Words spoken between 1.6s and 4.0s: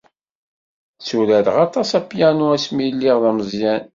aṭas apyanu asmi lliɣ d ameẓẓyan.